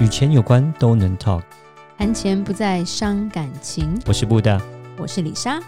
[0.00, 1.42] 与钱有关都能 talk，
[1.96, 3.96] 谈钱不再伤感情。
[4.06, 4.60] 我是布大，
[4.98, 5.60] 我是李莎，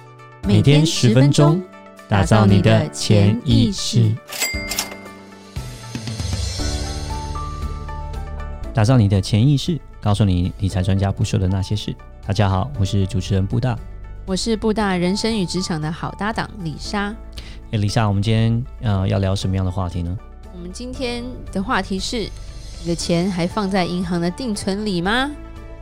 [0.43, 1.63] 每天十分钟，
[2.09, 4.13] 打造你的潜意识，
[8.75, 11.95] 打造你的潜意识，告诉你理财专家不说的那些事。
[12.27, 13.79] 大家好，我是主持人布大，
[14.27, 17.15] 我是布大人生与职场的好搭档李莎。
[17.71, 20.19] 哎，李莎，我们今天呃要聊什么样的话题呢？
[20.53, 21.23] 我们今天
[21.53, 22.29] 的话题是。
[22.83, 25.31] 你的钱还放在银行的定存里吗？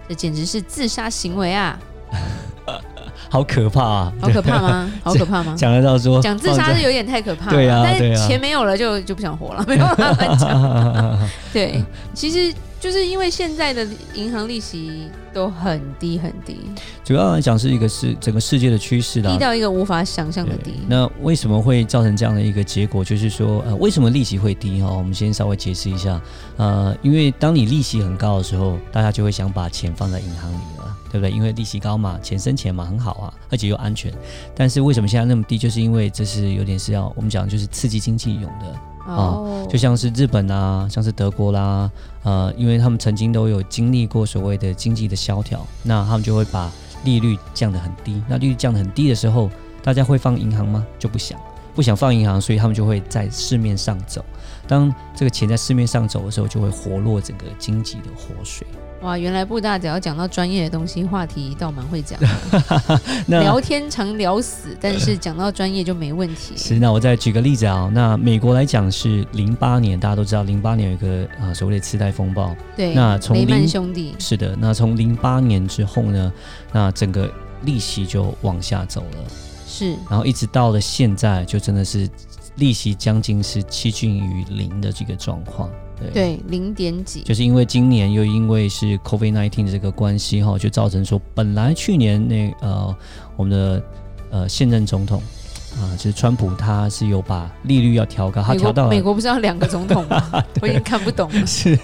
[0.09, 1.79] 这简直是自杀行为啊！
[3.31, 4.13] 好可怕啊！
[4.21, 4.91] 好可怕吗？
[5.03, 5.55] 好可怕吗？
[5.57, 7.53] 讲得到说讲自杀是有点太可怕了。
[7.53, 11.19] 对啊，但是钱没有了就就不想活了，没有办法讲。
[11.53, 11.83] 对，
[12.15, 12.55] 其实。
[12.85, 16.59] 就是因为现在的银行利息都很低很低，
[17.03, 20.73] 主要来讲是一个是整个世界的趋势啦，低到一个无法想象的低。
[20.87, 23.03] 那为什么会造成这样的一个结果？
[23.03, 24.83] 就是说，呃，为什么利息会低？
[24.83, 26.21] 哈，我们先稍微解释一下。
[26.59, 31.31] 呃，因为当你利息很高的时候，大家就会想把钱放在银行里了，对不对？
[31.31, 34.13] 因为利息高嘛，钱生钱嘛，很好啊，而且又安全。
[34.55, 35.57] 但是为什么现在那么低？
[35.57, 38.79] 就是因为这是有点是要我们讲就是刺激经济用的。
[39.07, 41.91] 哦，就像是日本啊，像是德国啦，
[42.23, 46.71] 呃，因为他们曾经都有经历过所谓的经济的萧条，那他们就会把
[47.05, 48.23] 利率降得很低。
[48.29, 49.51] 那利率降得很低的时候，
[49.83, 50.87] 大家会放银行吗？
[50.99, 51.39] 就不想，
[51.75, 54.25] 不想放银行，所以他们就会在市面上走。
[54.67, 58.67] 当这个钱在市面上走的时候，就会活络整个经济的活水。
[59.05, 62.27] 哇，原来布大只要讲到专业的东西，话题倒蛮会讲的。
[63.29, 66.57] 那聊天常聊死，但是讲到专业就没问题。
[66.57, 72.57] 是，那我再举个例子啊，那美国来讲是零八年，大家都知道零八年有一个啊所谓的次贷风暴。
[72.75, 76.33] 对，那从雷曼兄弟是的，那从零八年之后呢，
[76.73, 77.31] 那整个
[77.65, 79.19] 利息就往下走了。
[79.67, 82.09] 是，然后一直到了现在，就真的是
[82.57, 85.69] 利息将近是趋近于零的这个状况。
[86.13, 92.97] 对，零点几，就是因为今年又因为是 COVID-19 的这个关系哈，就造成说本来去年那呃
[93.37, 93.83] 我们的
[94.31, 95.23] 呃现任总统
[95.77, 100.23] 啊、呃，就是川普，他是有把利率要调高，他调到美国不是要两个总统吗？
[100.63, 101.47] 我已经看不懂了。
[101.47, 101.75] 是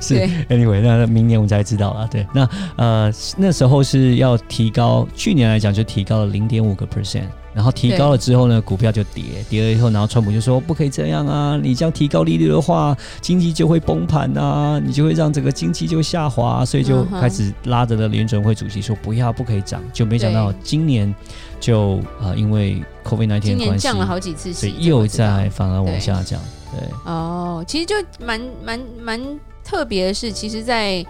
[0.00, 0.14] 是
[0.48, 2.08] ，Anyway，那明年我们才知道了。
[2.08, 7.26] 对，那呃那时候是要提高，去年来讲就提高了零点五个 percent。
[7.54, 11.56] 然后提高了之后呢，股票就跌，跌了以后，然后川普就说不可以这样啊！
[11.62, 21.14] 你这样提高利率的话，经济就会崩盘啊，你就会让整个经济就下滑，所以就开始拉着的联准会主席说不要，不可以涨，就没想到今年
[21.60, 26.40] 就呃因为 COVID-19 的关系，降了好几次，所以又在反而往下降。
[26.72, 29.20] 对，对哦，其实就蛮蛮蛮
[29.62, 31.06] 特别的是，其实，在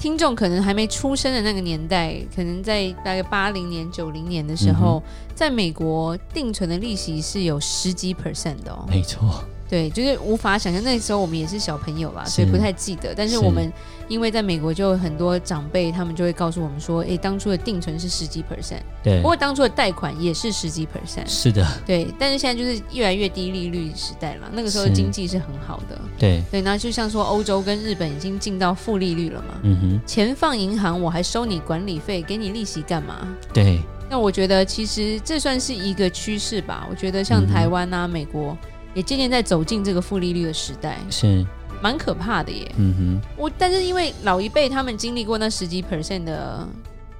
[0.00, 8.86] 听众可能还没出生的那个年代，可能在大概八零年、九零年的时候，嗯、在美国定存的利息是有十几 percent 的哦。
[8.88, 9.44] 没错。
[9.70, 13.14] 对，就是无法想象，那时候我们也是小朋友吧，所以不太记得。
[13.14, 13.72] 但是我们
[14.08, 19.18] 因为在美国，就很多长辈他们就会告诉我们说，哎，当初的定存是十几 percent，对。
[19.18, 21.64] 不过当初的贷款也是十几 percent，是的。
[21.86, 24.50] 对，但是现在就是越来越低利率时代了。
[24.52, 26.60] 那个时候经济是很好的，对对。
[26.60, 30.00] 那就像说欧洲跟日本已经进到负利率了嘛，嗯哼。
[30.04, 33.28] 钱放银行，我还收你管理费，给你利息干嘛？
[33.54, 33.78] 对。
[34.08, 36.84] 那我觉得其实这算是一个趋势吧。
[36.90, 38.58] 我觉得像台湾啊、美国。
[38.94, 41.44] 也渐渐在走进这个负利率的时代，是
[41.82, 42.70] 蛮可怕的耶。
[42.76, 46.66] 嗯哼，我但是因为老一辈他们经历过那十几 percent 的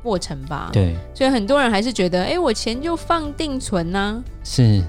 [0.03, 4.23] 过程吧，对，所以很多人还是觉得，哎，我钱就放定存呐。
[4.45, 4.83] 是。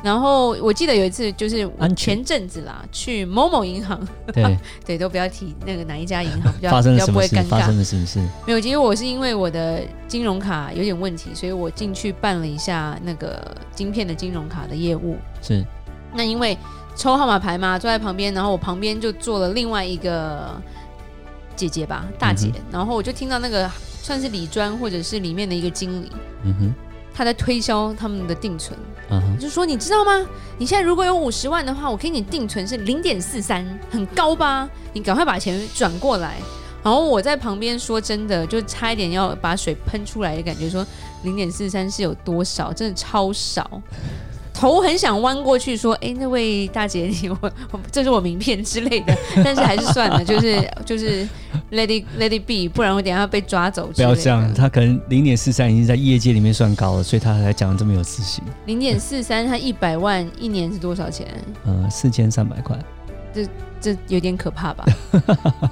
[0.00, 4.00] 然后我记得有一次就是前阵子啦，去某某银行，
[4.32, 4.56] 对
[4.86, 7.48] 对，都不要提那个哪一家银行，比较发生比较不会尴尬。
[7.48, 8.20] 发生了什么事？
[8.46, 13.44] 没有，其实我是因为我的金融卡有点问题，所以我进去办了一下那个
[13.74, 15.16] 晶片的金融卡的业务。
[15.42, 15.66] 是。
[16.14, 16.56] 那因为。
[16.96, 20.60] 抽号码牌嘛，坐在旁边，然后我旁边就坐了另外一个
[21.54, 23.70] 姐姐吧，大姐，嗯、然后我就听到那个
[24.02, 26.10] 算是理专或者是里面的一个经理，
[26.42, 26.74] 嗯哼，
[27.14, 28.76] 他在推销他们的定存，
[29.10, 30.26] 嗯哼，就说你知道吗？
[30.58, 34.68] 你现在如果有五十万的话，我给你定存是零点四三，很高吧？
[34.92, 36.34] 你赶快把钱转过来。
[36.82, 40.84] 然后我在旁边说真的，就差一点要把水喷出来的感觉，说
[41.22, 42.72] 零点四三是有多少？
[42.72, 43.80] 真的超少。
[44.58, 47.52] 头很想弯过去说：“哎，那位大姐，你我
[47.92, 51.26] 这是我名片之类的， 但是还是算了，就是就是
[51.70, 58.42] let it be，不然我等下要被抓走。”不要这样，他可能零点四三已经在业界里面算高了，所以他才讲的这么有自信。
[58.66, 61.28] 零点四三，他一百万一年是多少钱？
[61.64, 62.76] 呃，四千三百块。
[63.32, 63.46] 这
[63.80, 64.84] 这有点可怕吧？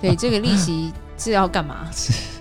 [0.00, 1.91] 对，这个利息是要干嘛？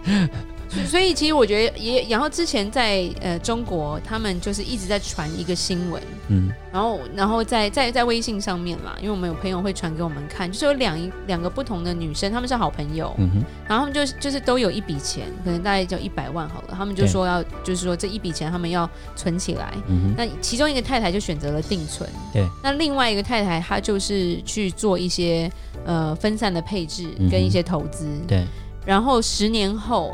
[0.88, 25.50] 所以其实我觉得也，然后之前在呃中国，他们就是一直在传一个新闻，嗯，然后然后在在在微信上面嘛，因为我们有朋友会传给我们看，就是有两两个不同的女生，她们是好朋友，嗯哼，然后他们就就是都有一笔钱，可能大概就一百万好了，他们就说要就是说这一笔钱他们要存起来，嗯哼，那其中一个太太就选择了定存，对，那另外一个太太她就是去做一些
[25.86, 28.44] 呃分散的配置跟一些投资，对，
[28.86, 30.14] 然后十年后。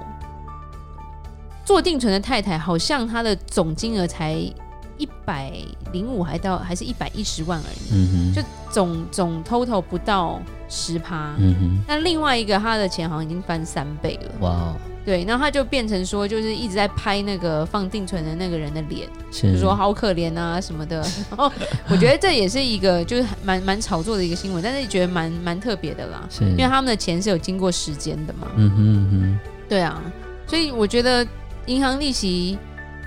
[1.71, 5.49] 做定存的太太好像她的总金额才一百
[5.93, 11.33] 零五，还到还是一百一十万而已，嗯、就总总 total 不到十趴。
[11.39, 14.31] 嗯，那另外一个她的钱好像已经翻三倍了。
[14.41, 14.75] 哇，哦
[15.05, 20.97] 对，然后她就变成说，就是一直在拍那个放定存的那个人的脸，就是说好可怜啊什么的。
[21.31, 21.49] 然后
[21.87, 28.49] 我觉得这也是一个就是蛮蛮炒作的一个新闻，但是觉得蛮蛮特别的啦，因为他们的钱是有经过时间的嘛。
[28.57, 29.39] 嗯哼嗯哼，
[29.69, 30.03] 对啊，
[30.45, 31.25] 所以我觉得。
[31.67, 32.57] 银行利息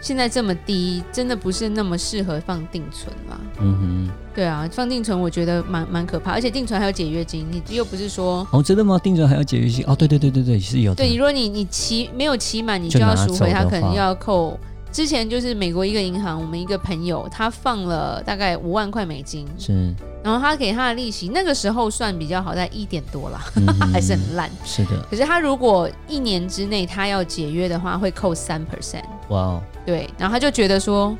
[0.01, 3.41] 现在这么低，真的不是那么适合放定存啦。
[3.59, 8.99] 嗯哼，对啊，放定存我觉得蛮蛮可怕，而且定存还有解约金，你又不是说哦，真的吗？
[8.99, 9.85] 定存还有解约金？
[9.87, 11.05] 哦，对对对对对，是有的。
[11.05, 14.59] 对，如果你你期没有期满，你就要赎回，他可能又要扣。
[14.95, 19.93] 之前就是美国一个银行，我们一个朋友他放了大概五万块美金，是，
[20.23, 24.49] 然后他给他的利息那个时候算比较好，在一点多了，嗯、还是很烂。
[24.65, 29.03] 是的，可是他如果一年之内他要解约的话，会扣三 percent。
[29.31, 31.17] 哇哦，对，然后他就觉得说，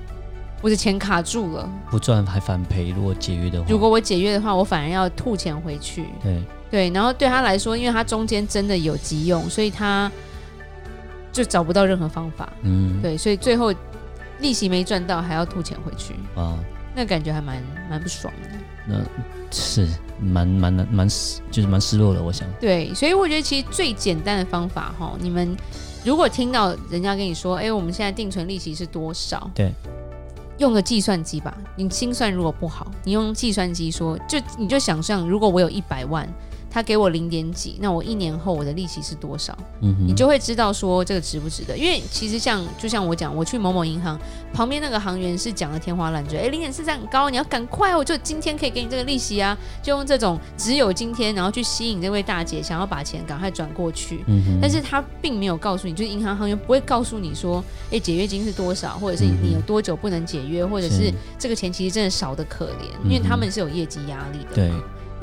[0.63, 2.95] 我的钱卡住了，不赚还反赔。
[2.97, 6.07] 如果解约的话，如果我解约的话，我反而要吐钱回去。
[6.23, 10.09] 对对，然后对他来说，因为他中间真的有急用，所以他。
[11.35, 13.75] 就找不到任何方法，嗯，对，所以最后
[14.39, 16.57] 利息没赚到，还要吐钱回去，啊，
[16.95, 17.61] 那感觉还蛮
[17.91, 18.49] 蛮不爽的。
[18.87, 19.01] 那
[19.51, 19.89] 是
[20.21, 21.09] 蛮蛮蛮
[21.51, 22.47] 就是蛮失落的，我想。
[22.61, 25.57] 对，所以我觉得其实最简单的方法哈，你们
[26.05, 29.51] 如果听到人家跟你说，哎，我们现在定存利息是多少？
[29.57, 29.73] 对，
[30.59, 31.53] 用个计算机吧。
[31.75, 36.29] 你心算如果不好，你用计算机说，就你就想象，如果我有一百万。
[36.75, 39.57] 他给我零点几，那我一年后我的利息是多少？
[39.81, 41.79] 嗯哼，你就会知道说这个值不值得。
[41.79, 44.19] 因为其实像就像我讲，我去某某银行
[44.53, 54.25] 旁边那个行员是讲的天花乱坠，哎，零点四三很高，你要赶快，我就今天可以给你这个利息啊，就用这种只有今天，然后去吸引这位大姐想要把钱赶快转过去。
[54.27, 57.63] 嗯哼，但是他并没有告诉你，就是银行行员不会告诉你说，
[57.93, 64.57] 哎，解约金是多少，或者是你有多久不能解约，或者是这个钱其实真的少的可怜，因为他们是有业绩压力的。
[64.57, 64.73] 对。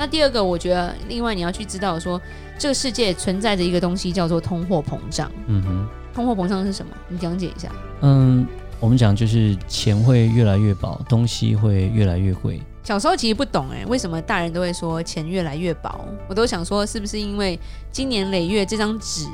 [0.01, 2.19] 那第二个，我觉得另外你要去知道说，
[2.57, 5.31] 这个世界存在着一个东西叫做通货膨胀。
[5.45, 6.91] 嗯哼，通货膨胀是什么？
[7.07, 7.71] 你讲解一下。
[8.01, 8.47] 嗯，
[8.79, 12.59] 我们讲就是钱会越来越薄，东西会越来越贵。
[12.83, 16.03] 小时候其实不懂哎，为什么大人都会说钱越来越薄？
[16.27, 17.59] 我都想说，是不是因为
[17.91, 19.27] 今年累月这张纸？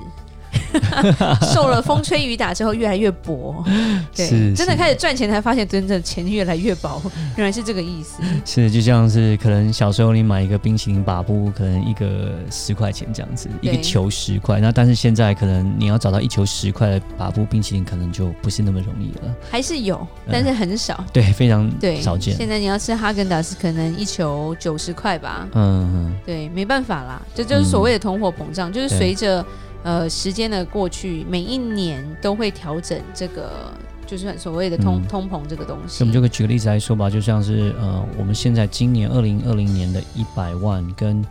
[1.54, 3.64] 受了风吹雨打之后越来越薄，
[4.16, 7.02] 对，真的开始赚钱才发现真的钱越来越薄，
[7.36, 8.22] 原来是这个意思。
[8.46, 14.60] 是，就像是可能小时候你买一个冰淇淋把布，可能一个十块钱这样子，一个球十块。
[14.60, 19.36] 那但是现在可能你要找到一球十块的把布冰淇淋，可能就不是那么容易了。
[19.50, 21.04] 还是有，但是很少。
[21.14, 22.36] 对，非常对少见。
[22.36, 25.48] 现在你要吃哈根达斯，可能一球九十块吧。
[25.54, 29.46] 嗯嗯，对，没办法啦，这就，就是所谓的通货膨胀，就是随着。
[29.84, 33.72] 呃，时间的过去，每一年都会调整这个，
[34.06, 36.04] 就是所谓的通、嗯、通膨这个东西。
[36.04, 41.24] 我们就可以举个例子来说吧，就像是呃，我们现在今年二零二零年的一百万跟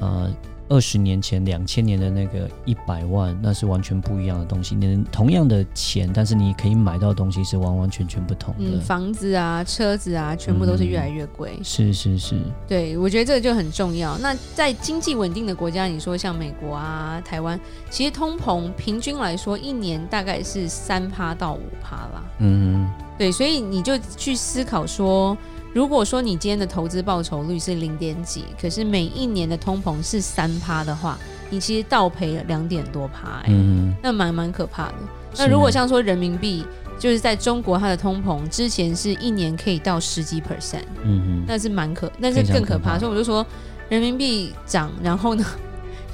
[0.00, 0.30] 呃。
[0.68, 4.74] 二十年前，两千年的那个一百万，那是完全不一样的东西。
[4.74, 8.64] 你同样的钱，但是你可以买到的东西是完完全全不同的。
[8.76, 11.54] 嗯，房子啊，车子啊，全部都是越来越贵。
[11.58, 12.34] 嗯，是是是，
[12.66, 14.18] 对，我觉得这个就很重要。
[14.18, 17.58] 那在经济稳定的国家，你说像美国啊、台湾，
[17.90, 22.24] 其实通膨平均来说一年大概是三趴到五趴啦。
[22.40, 25.36] 嗯，对，所以你就去思考说。
[25.76, 31.18] 如果说你今天的投资报酬率是零点几，可是每一年的通膨是三趴的话，
[31.50, 34.94] 你其实倒赔了两点多趴，欸，嗯，那蛮蛮可怕的。
[35.36, 36.64] 那如果像说人民币，
[36.98, 42.98] 就是在中国它的通膨之前是一年可以到十几 percent，嗯，那是蛮可，那是更可怕。
[42.98, 43.44] 所以我就说，
[43.90, 45.44] 人民币涨，然后呢，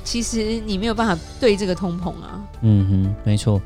[0.03, 2.43] 其实你没有办法对这个通膨啊。
[2.63, 3.63] 嗯哼，没错，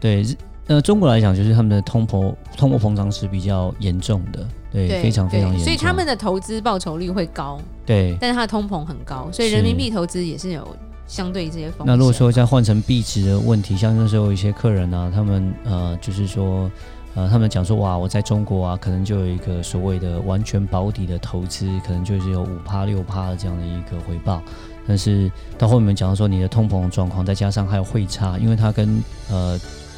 [0.00, 0.24] 对。
[0.68, 5.64] 呃，中国来讲，就是他们的通膨通货膨胀是比较严重的，对，非常非常严重。
[5.64, 10.76] 所以他们的投资报酬率会高，对，但是它的通膨很高，所以人民币投资也是有
[11.06, 11.86] 相对这些风险。
[11.86, 16.70] 那如果说再换成币值的问题，像那时候有一些客人啊，他们呃，就是说。
[17.16, 24.42] 呃，他们讲说，哇，我在中国啊，可能就有一个所谓的完全保底的投资，可能就是有五趴六趴的这样的一个回报。
[24.84, 29.00] 但是到后面讲到说你的通膨状况，再加上还有汇差，因为它跟
[29.30, 29.56] 呃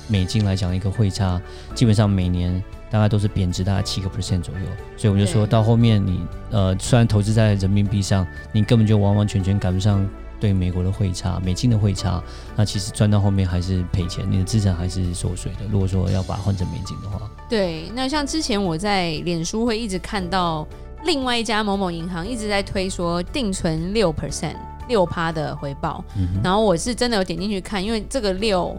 [0.09, 1.41] 美金来讲一个汇差，
[1.75, 4.61] 基本上每年大概都是贬值大概七个 percent 左右，
[4.97, 12.23] 所以我就说到后面你呃虽然投资在人民币上，你根本就完完全全赶不上对美国的汇差、美金的汇差，
[12.55, 15.67] 那其实赚到后面还是赔钱，你的资产还是缩水的。
[15.71, 20.67] 如果说要把它换成美金的话，对，那像之前我在脸书会一直看到
[21.05, 24.57] 另外一家某某银行一直在推说定存六 percent。
[24.89, 28.73] 六趴的回报，嗯、然后我是真的有点进去看，因为这个六，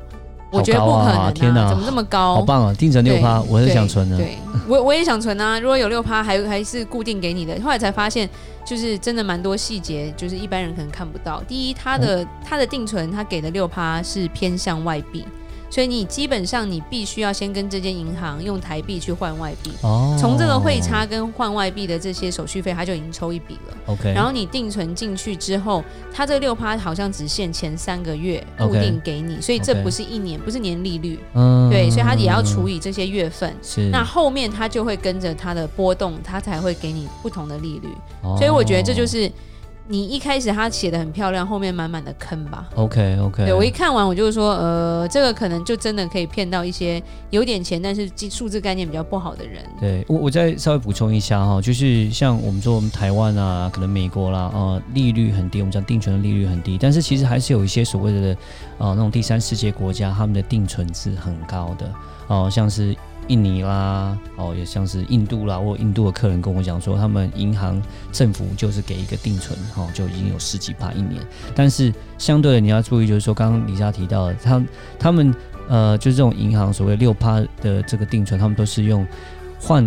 [0.50, 2.36] 我觉得不可能啊，天哪，怎么这么高？
[2.36, 2.74] 好棒啊！
[2.74, 4.18] 定存六趴，我是想存的。
[4.18, 4.38] 对，
[4.68, 5.60] 我我也想存啊。
[5.60, 7.60] 如果有六趴，还还是固定给你的。
[7.62, 8.30] 后来才发现，
[8.66, 11.44] 就是真的蛮多细节，就是一般人可能看不到。
[11.48, 15.26] 第一，他的他的定存，他给的六趴是偏向外币。
[15.70, 23.78] 所以你基本上你必须要先跟这间银行用台币去换外币，哦，从这个汇差跟换外币的这些手续费，他就已经抽一笔了。
[23.88, 25.84] OK，然后你定存进去之后，
[26.14, 31.20] 他这六趴好像只限前三个月固定给你，okay, 所以这不是一年，不是年利率。
[31.34, 33.54] 嗯，对，所以他也要除以这些月份。
[33.62, 37.90] 是，那后面他就会跟着它的波动，他才会给你不同的利率。
[38.24, 39.32] 哦，所以我觉得这就是。
[39.90, 49.64] 你一开始他写的很漂亮，后面满满的坑吧？OK OK，对，我一看完我就说，呃，这个可能就真的可以骗到一些有点钱，但是数字概念比较不好的人。
[49.80, 58.38] 对，我我再稍微补充一下哈，就是像我们说我们台湾啊，可能美国啦，呃，利率很低，我们讲定存的利率很低，但是其实还是有一些所谓的
[58.80, 61.90] 呃那种第三世界国家，他们的定存是很高的
[62.28, 62.96] 哦、像是。
[63.30, 71.22] 印尼啦，哦，也像是印度啦，或印度的客人跟我讲说，他们银行政府就是给一个定存，哦，就已经有十几趴一年。
[71.54, 74.64] 但是相对的，你要注意，就是说，刚刚李莎提到的，他
[74.98, 75.36] 他们
[75.68, 79.06] 呃，就是这种银行所谓六趴的这个定存，他们都是用
[79.60, 79.86] 换。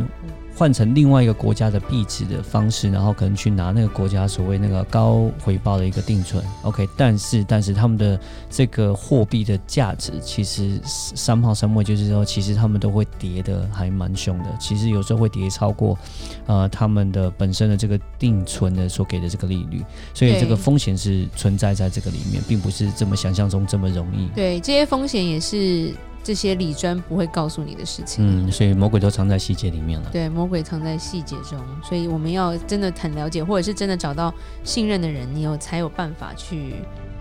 [0.61, 15.99] 换成另外一个国家的币值的方式，然后可能去拿那个国家所谓那个高回报的一个定存，OK，但是但是他们的这个货币的价值其实三号三位就是说，其实他们都会跌的还蛮凶的，其实有时候会跌超过
[16.45, 24.29] 呃他们的本身的这个定存的所给的这个利率，所以这个风险是存在在这个里面，并不是这么想象中这么容易。
[24.35, 25.95] 对，这些风险也是。
[26.23, 30.09] 这些李专不会告诉你的事情，嗯，所以魔鬼都藏在细节里面了。
[30.13, 36.75] 对，魔鬼藏在细节中，所以我们要真的很了解，或者是真的找到信任的人，你有才有办法去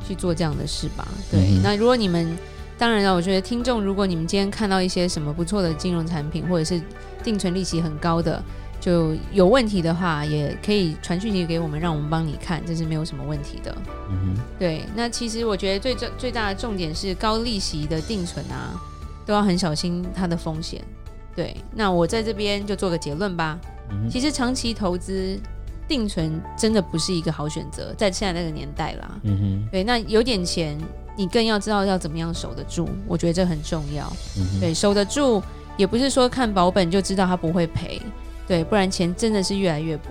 [0.06, 1.08] 去做这样的事吧。
[1.32, 2.38] 对，嗯、那如果你们，
[2.78, 6.82] 当然了，我觉得听众，如果你们今天看到一些什么不错的金融产品，或者是
[7.24, 8.44] 定存利息很高的，
[8.80, 13.76] 就有问题的话，也可以传讯息给我们，让我们帮你看，这是没有什么问题的。
[14.10, 18.80] 嗯哼，对，那其实我觉得最最最大的重点是高利息的定存啊。
[19.26, 20.84] 都要很小心它的风险，
[21.36, 21.56] 对。
[21.76, 23.60] 那我在这边就做个结论吧。
[23.92, 25.40] 嗯、其实长期投资
[25.88, 29.20] 定存真的不是一个好选择，在现在那个年代啦。
[29.22, 29.70] 嗯哼。
[29.72, 30.76] 对，那有点钱，
[31.16, 34.12] 你更要知道要怎么样守得住，我觉得这很重要。
[34.36, 35.40] 嗯、对，守得住
[35.78, 38.02] 也不是说看保本就知道它不会赔，
[38.50, 40.10] 对，不然钱真的是越来越薄。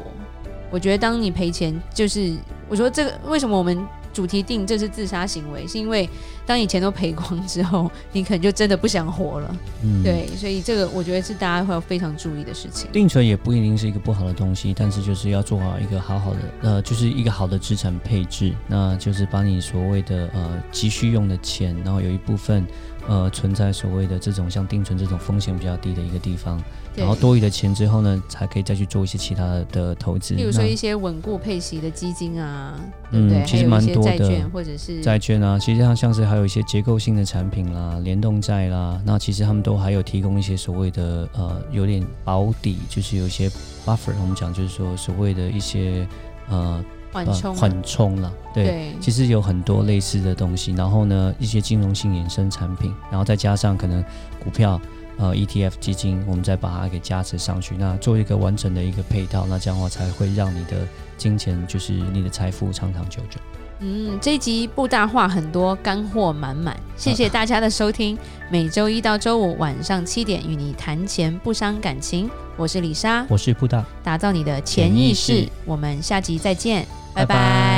[0.71, 2.35] 我觉得当你赔钱，就是
[2.71, 3.87] 我说这个为什么我们。
[4.11, 6.09] 主题定这是自杀行为，是因为
[6.45, 9.57] 当你钱都赔光之后，你可能就真的不想活了。
[9.85, 12.91] 嗯，对，所以这个我觉得是大家会要非常注意的事情。
[12.91, 22.67] 定存也不一定是一个不好的东西，但是就是要做好一个好好的呃，就是一个好的资产配置，那就是把你所谓的呃急需用的钱，然后有一部分
[23.09, 26.63] 呃存在所谓的这种像定存这种风险比较低的一个地方。
[26.95, 32.75] 然后多余的钱之后呢，才可以再去做一些其他的投资，比如说一些稳固配息的基金啊，
[33.13, 43.49] 嗯，对对其实蛮多的债券或者是债券啊，其实像像是还有一些结构性的产品啦、联动债啦，那其实他们都还有提供一些所谓的呃有点保底，就是有一些
[43.87, 46.05] buffer，我们讲就是说所谓的一些
[46.49, 54.05] 呃缓冲缓冲了，对，对，其实有很多类似的东西，然后呢一些金融性衍生产品，然后再加上可能
[54.43, 54.81] 股票。
[55.21, 60.87] 呃，ETF 基金，我们再把它给加持上去，那做一个完整的一个配套，那这样的话才会让你的
[61.17, 63.41] 金钱，就是你的财富长长久久。
[63.81, 68.17] 嗯，这一集布大话很多，干货满满， 谢谢大家的收听。
[68.17, 68.21] 啊、
[68.51, 72.29] 每周一到周五晚上七点，与你谈钱不伤感情。
[72.57, 75.49] 我是李莎，我是布大，打造你的潜意识。
[75.65, 77.35] 我们下集再见，拜拜。
[77.35, 77.78] 拜拜。